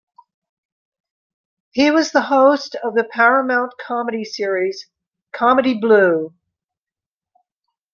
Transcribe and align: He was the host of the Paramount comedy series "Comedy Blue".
He 1.73 1.91
was 1.91 2.09
the 2.11 2.21
host 2.23 2.73
of 2.73 2.95
the 2.95 3.03
Paramount 3.03 3.73
comedy 3.77 4.23
series 4.23 4.87
"Comedy 5.31 5.79
Blue". 5.79 6.33